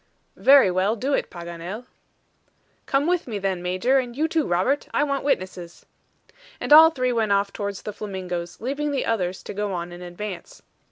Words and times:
"Very 0.41 0.71
well; 0.71 0.95
do 0.95 1.13
it, 1.13 1.29
Paganel." 1.29 1.85
"Come 2.87 3.05
with 3.05 3.27
me, 3.27 3.37
then, 3.37 3.61
Major, 3.61 3.99
and 3.99 4.17
you 4.17 4.27
too 4.27 4.47
Robert. 4.47 4.87
I 4.95 5.03
want 5.03 5.23
witnesses." 5.23 5.85
And 6.59 6.73
all 6.73 6.89
three 6.89 7.13
went 7.13 7.33
off 7.33 7.53
towards 7.53 7.83
the 7.83 7.93
flamingos, 7.93 8.59
leaving 8.59 8.89
the 8.89 9.05
others 9.05 9.43
to 9.43 9.53
go 9.53 9.73
on 9.73 9.91
in 9.91 10.01
advance. 10.01 10.63